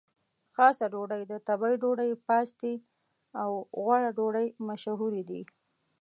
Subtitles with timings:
[0.55, 2.73] خاصه ډوډۍ، د تبۍ ډوډۍ، پاستي
[3.41, 3.51] او
[3.83, 5.41] غوړه ډوډۍ مشهورې دي.